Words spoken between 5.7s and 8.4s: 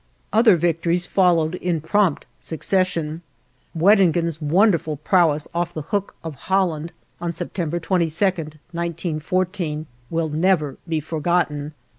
the Hoek of Holland, on September 22,